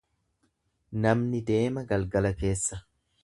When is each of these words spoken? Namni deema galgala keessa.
Namni 1.03 1.43
deema 1.51 1.85
galgala 1.93 2.35
keessa. 2.43 2.81